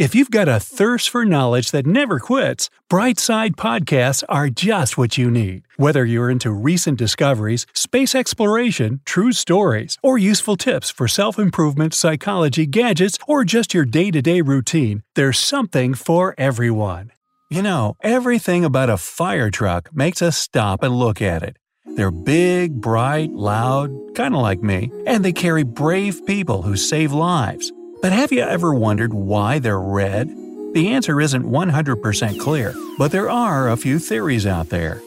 [0.00, 5.18] If you've got a thirst for knowledge that never quits, Brightside Podcasts are just what
[5.18, 5.64] you need.
[5.76, 11.92] Whether you're into recent discoveries, space exploration, true stories, or useful tips for self improvement,
[11.92, 17.12] psychology, gadgets, or just your day to day routine, there's something for everyone.
[17.50, 21.58] You know, everything about a fire truck makes us stop and look at it.
[21.84, 27.12] They're big, bright, loud, kind of like me, and they carry brave people who save
[27.12, 27.70] lives.
[28.02, 30.28] But have you ever wondered why they're red?
[30.72, 35.02] The answer isn't 100% clear, but there are a few theories out there.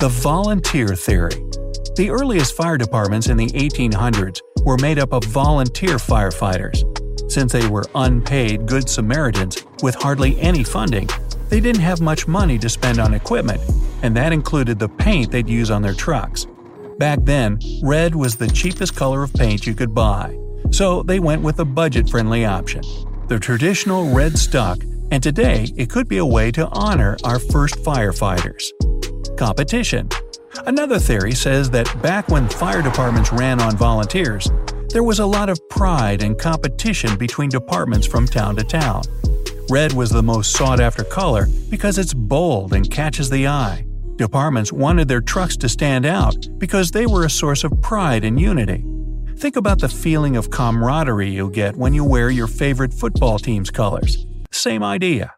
[0.00, 1.36] The volunteer theory.
[1.94, 6.82] The earliest fire departments in the 1800s were made up of volunteer firefighters.
[7.30, 11.08] Since they were unpaid Good Samaritans with hardly any funding,
[11.50, 13.60] they didn't have much money to spend on equipment,
[14.02, 16.48] and that included the paint they'd use on their trucks.
[16.98, 20.36] Back then, red was the cheapest color of paint you could buy
[20.72, 22.82] so they went with a budget friendly option.
[23.28, 24.78] The traditional red stuck,
[25.10, 28.70] and today it could be a way to honor our first firefighters.
[29.36, 30.08] Competition.
[30.66, 34.50] Another theory says that back when fire departments ran on volunteers,
[34.90, 39.02] there was a lot of pride and competition between departments from town to town.
[39.70, 43.86] Red was the most sought after color because it's bold and catches the eye.
[44.16, 48.38] Departments wanted their trucks to stand out because they were a source of pride and
[48.38, 48.84] unity.
[49.42, 53.72] Think about the feeling of camaraderie you get when you wear your favorite football team's
[53.72, 54.24] colors.
[54.52, 55.34] Same idea.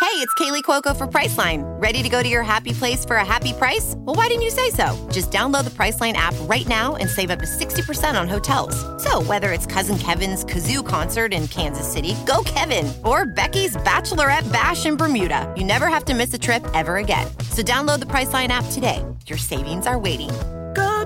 [0.00, 1.60] Hey, it's Kaley Cuoco for Priceline.
[1.78, 3.92] Ready to go to your happy place for a happy price?
[3.98, 4.96] Well, why didn't you say so?
[5.12, 8.74] Just download the Priceline app right now and save up to 60% on hotels.
[9.04, 14.50] So, whether it's Cousin Kevin's Kazoo concert in Kansas City, go Kevin, or Becky's Bachelorette
[14.50, 17.26] Bash in Bermuda, you never have to miss a trip ever again.
[17.50, 19.04] So, download the Priceline app today.
[19.26, 20.30] Your savings are waiting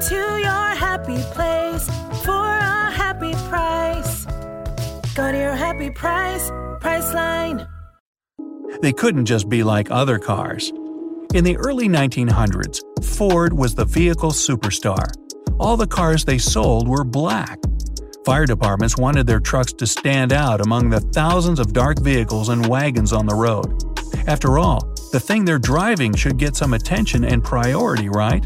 [0.00, 1.87] to your happy place
[2.25, 4.25] for a happy price.
[5.15, 6.50] Go to your happy price,
[6.81, 7.69] Priceline.
[8.81, 10.72] They couldn't just be like other cars.
[11.34, 15.05] In the early 1900s, Ford was the vehicle superstar.
[15.59, 17.59] All the cars they sold were black.
[18.25, 22.66] Fire departments wanted their trucks to stand out among the thousands of dark vehicles and
[22.66, 23.83] wagons on the road.
[24.27, 24.81] After all,
[25.12, 28.44] the thing they're driving should get some attention and priority, right?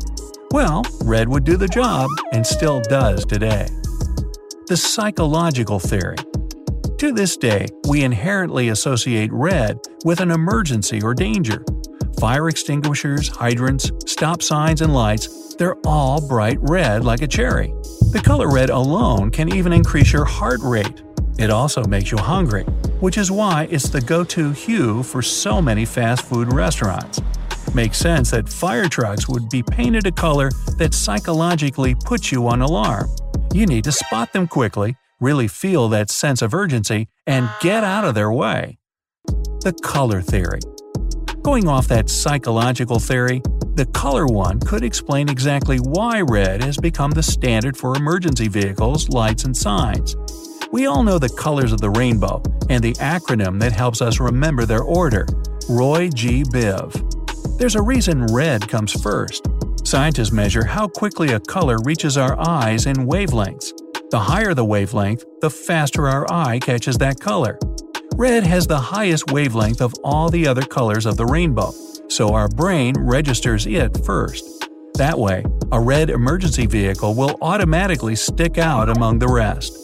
[0.54, 3.66] Well, red would do the job, and still does today.
[4.68, 6.14] The psychological theory.
[6.98, 11.64] To this day, we inherently associate red with an emergency or danger.
[12.20, 17.74] Fire extinguishers, hydrants, stop signs, and lights, they're all bright red like a cherry.
[18.12, 21.02] The color red alone can even increase your heart rate.
[21.36, 22.62] It also makes you hungry,
[23.00, 27.20] which is why it's the go to hue for so many fast food restaurants
[27.74, 32.62] makes sense that fire trucks would be painted a color that psychologically puts you on
[32.62, 33.08] alarm.
[33.52, 38.04] You need to spot them quickly, really feel that sense of urgency, and get out
[38.04, 38.78] of their way.
[39.26, 40.60] The color theory.
[41.42, 43.42] Going off that psychological theory,
[43.74, 49.08] the color one could explain exactly why red has become the standard for emergency vehicles,
[49.08, 50.16] lights, and signs.
[50.72, 54.64] We all know the colors of the rainbow and the acronym that helps us remember
[54.64, 55.26] their order
[55.68, 56.42] Roy G.
[56.42, 57.23] Biv.
[57.56, 59.46] There's a reason red comes first.
[59.84, 63.72] Scientists measure how quickly a color reaches our eyes in wavelengths.
[64.10, 67.58] The higher the wavelength, the faster our eye catches that color.
[68.16, 71.72] Red has the highest wavelength of all the other colors of the rainbow,
[72.08, 74.68] so our brain registers it first.
[74.94, 79.78] That way, a red emergency vehicle will automatically stick out among the rest.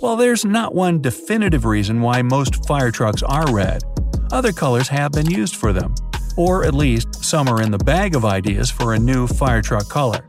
[0.00, 3.84] While there's not one definitive reason why most fire trucks are red,
[4.32, 5.94] other colors have been used for them
[6.36, 9.88] or at least some are in the bag of ideas for a new fire truck
[9.88, 10.26] color.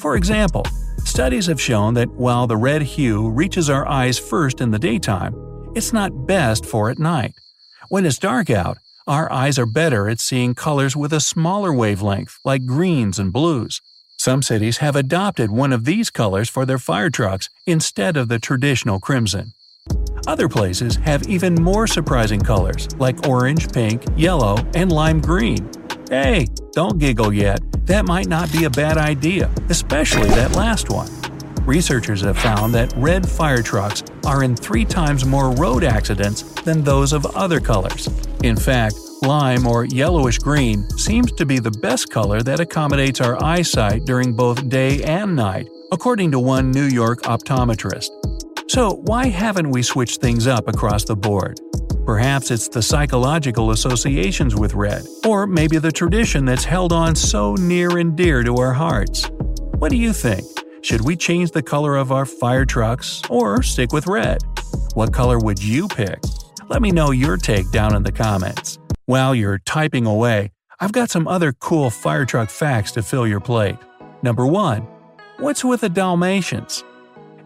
[0.00, 0.64] For example,
[1.04, 5.34] studies have shown that while the red hue reaches our eyes first in the daytime,
[5.74, 7.34] it's not best for at night.
[7.88, 12.38] When it's dark out, our eyes are better at seeing colors with a smaller wavelength,
[12.44, 13.80] like greens and blues.
[14.16, 18.38] Some cities have adopted one of these colors for their fire trucks instead of the
[18.38, 19.52] traditional crimson.
[20.26, 25.70] Other places have even more surprising colors, like orange, pink, yellow, and lime green.
[26.08, 31.10] Hey, don't giggle yet, that might not be a bad idea, especially that last one.
[31.66, 36.82] Researchers have found that red fire trucks are in three times more road accidents than
[36.82, 38.08] those of other colors.
[38.42, 43.42] In fact, lime or yellowish green seems to be the best color that accommodates our
[43.42, 48.10] eyesight during both day and night, according to one New York optometrist.
[48.74, 51.60] So, why haven't we switched things up across the board?
[52.04, 57.54] Perhaps it's the psychological associations with red, or maybe the tradition that's held on so
[57.54, 59.30] near and dear to our hearts.
[59.78, 60.44] What do you think?
[60.82, 64.38] Should we change the color of our fire trucks or stick with red?
[64.94, 66.18] What color would you pick?
[66.68, 68.80] Let me know your take down in the comments.
[69.06, 70.50] While you're typing away,
[70.80, 73.78] I've got some other cool fire truck facts to fill your plate.
[74.24, 74.80] Number 1.
[75.38, 76.82] What's with the Dalmatians?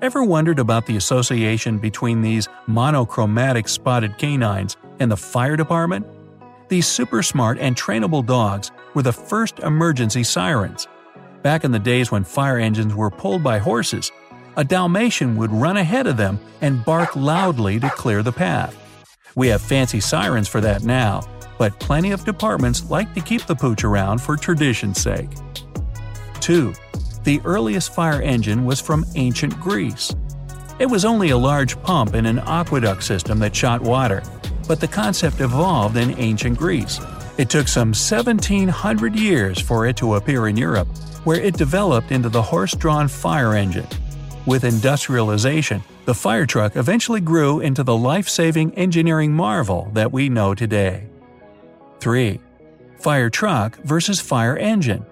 [0.00, 6.06] Ever wondered about the association between these monochromatic spotted canines and the fire department?
[6.68, 10.86] These super smart and trainable dogs were the first emergency sirens.
[11.42, 14.12] Back in the days when fire engines were pulled by horses,
[14.56, 18.76] a Dalmatian would run ahead of them and bark loudly to clear the path.
[19.34, 21.22] We have fancy sirens for that now,
[21.58, 25.30] but plenty of departments like to keep the pooch around for tradition's sake.
[26.38, 26.72] 2.
[27.28, 30.16] The earliest fire engine was from ancient Greece.
[30.78, 34.22] It was only a large pump in an aqueduct system that shot water,
[34.66, 36.98] but the concept evolved in ancient Greece.
[37.36, 40.88] It took some 1700 years for it to appear in Europe,
[41.24, 43.88] where it developed into the horse drawn fire engine.
[44.46, 50.30] With industrialization, the fire truck eventually grew into the life saving engineering marvel that we
[50.30, 51.10] know today.
[52.00, 52.40] 3.
[52.96, 55.04] Fire truck versus fire engine.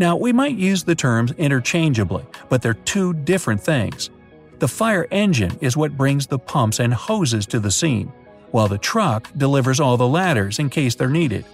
[0.00, 4.08] Now, we might use the terms interchangeably, but they're two different things.
[4.58, 8.10] The fire engine is what brings the pumps and hoses to the scene,
[8.50, 11.44] while the truck delivers all the ladders in case they're needed.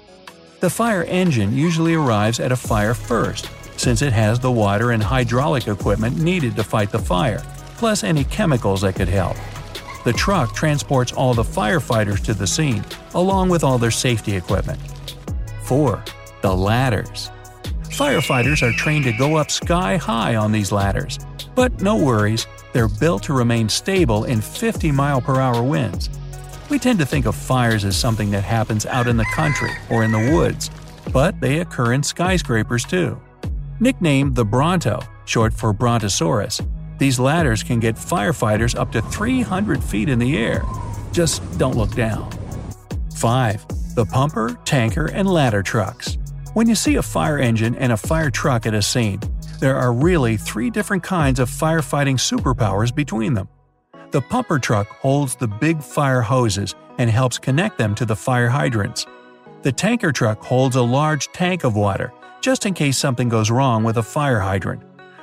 [0.61, 5.03] The fire engine usually arrives at a fire first, since it has the water and
[5.03, 7.43] hydraulic equipment needed to fight the fire,
[7.79, 9.37] plus any chemicals that could help.
[10.05, 12.85] The truck transports all the firefighters to the scene,
[13.15, 14.79] along with all their safety equipment.
[15.65, 16.01] 4.
[16.43, 17.33] The ladders.
[17.97, 21.19] Firefighters are trained to go up sky high on these ladders.
[21.55, 26.11] But no worries, they're built to remain stable in 50 mile per hour winds.
[26.69, 30.05] We tend to think of fires as something that happens out in the country or
[30.05, 30.71] in the woods,
[31.11, 33.19] but they occur in skyscrapers too.
[33.81, 36.61] Nicknamed the Bronto, short for Brontosaurus,
[36.99, 40.65] these ladders can get firefighters up to 300 feet in the air.
[41.13, 42.31] Just don't look down.
[43.15, 43.95] 5.
[43.95, 46.19] The pumper, tanker, and ladder trucks.
[46.57, 49.21] When you see a fire engine and a fire truck at a scene,
[49.61, 53.47] there are really three different kinds of firefighting superpowers between them.
[54.11, 58.49] The pumper truck holds the big fire hoses and helps connect them to the fire
[58.49, 59.05] hydrants.
[59.65, 62.11] The tanker truck holds a large tank of water
[62.41, 64.81] just in case something goes wrong with a fire hydrant.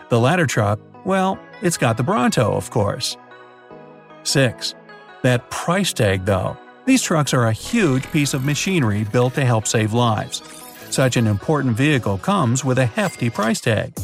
[0.09, 3.17] The ladder truck, well, it's got the Bronto, of course.
[4.21, 4.75] 6.
[5.23, 6.55] That price tag, though.
[6.85, 10.43] These trucks are a huge piece of machinery built to help save lives.
[10.93, 13.97] Such an important vehicle comes with a hefty price tag.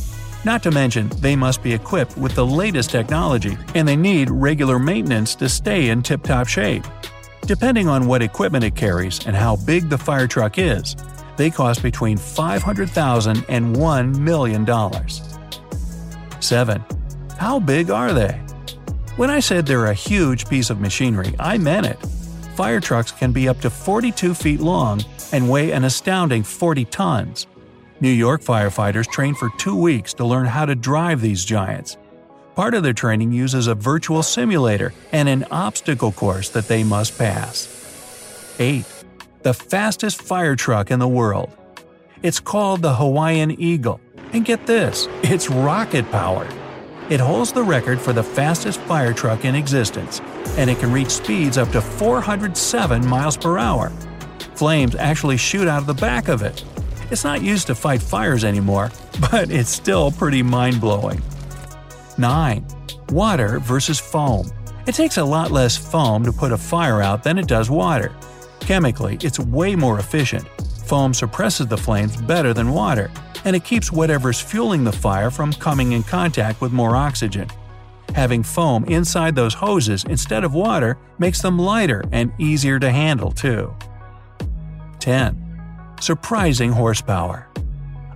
[0.43, 4.79] Not to mention, they must be equipped with the latest technology, and they need regular
[4.79, 6.83] maintenance to stay in tip top shape.
[7.41, 10.95] Depending on what equipment it carries and how big the fire truck is,
[11.37, 14.65] they cost between $500,000 and $1 million.
[16.41, 16.83] 7.
[17.37, 18.31] How big are they?
[19.15, 21.99] When I said they're a huge piece of machinery, I meant it.
[22.59, 25.01] Fire trucks can be up to 42 feet long
[25.31, 27.47] and weigh an astounding 40 tons.
[28.01, 31.95] New York firefighters train for two weeks to learn how to drive these giants.
[32.55, 37.17] Part of their training uses a virtual simulator and an obstacle course that they must
[37.17, 37.69] pass.
[38.59, 38.83] 8
[39.43, 41.49] the fastest fire truck in the world.
[42.23, 44.01] It's called the Hawaiian Eagle,
[44.33, 46.53] and get this, it's rocket powered.
[47.09, 50.21] It holds the record for the fastest fire truck in existence,
[50.57, 53.89] and it can reach speeds up to 407 miles per hour.
[54.53, 56.63] Flames actually shoot out of the back of it.
[57.09, 58.91] It's not used to fight fires anymore,
[59.31, 61.19] but it's still pretty mind blowing.
[62.19, 62.63] 9.
[63.09, 64.51] Water versus foam.
[64.85, 68.15] It takes a lot less foam to put a fire out than it does water.
[68.59, 70.47] Chemically, it's way more efficient.
[70.85, 73.09] Foam suppresses the flames better than water,
[73.45, 77.47] and it keeps whatever's fueling the fire from coming in contact with more oxygen.
[78.15, 83.31] Having foam inside those hoses instead of water makes them lighter and easier to handle,
[83.31, 83.73] too.
[84.99, 85.95] 10.
[86.01, 87.47] Surprising horsepower.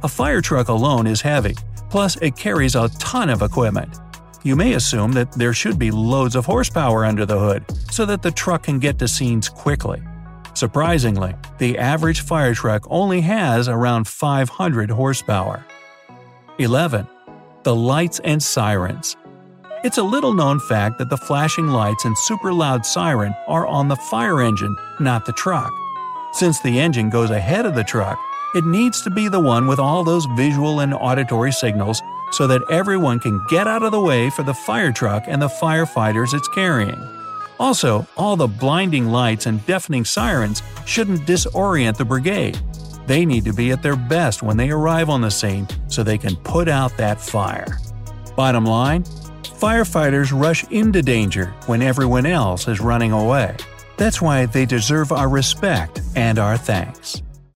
[0.03, 1.55] A fire truck alone is heavy,
[1.89, 3.97] plus, it carries a ton of equipment.
[4.43, 8.21] You may assume that there should be loads of horsepower under the hood so that
[8.21, 10.01] the truck can get to scenes quickly.
[10.53, 15.65] Surprisingly, the average fire truck only has around 500 horsepower.
[16.59, 17.07] 11.
[17.63, 19.17] The lights and sirens.
[19.83, 23.87] It's a little known fact that the flashing lights and super loud siren are on
[23.87, 25.71] the fire engine, not the truck.
[26.33, 28.19] Since the engine goes ahead of the truck,
[28.55, 32.61] it needs to be the one with all those visual and auditory signals so that
[32.69, 36.47] everyone can get out of the way for the fire truck and the firefighters it's
[36.49, 37.22] carrying.
[37.59, 42.59] Also, all the blinding lights and deafening sirens shouldn't disorient the brigade.
[43.05, 46.17] They need to be at their best when they arrive on the scene so they
[46.17, 47.79] can put out that fire.
[48.35, 49.03] Bottom line
[49.63, 53.55] firefighters rush into danger when everyone else is running away.
[53.95, 57.21] That's why they deserve our respect and our thanks.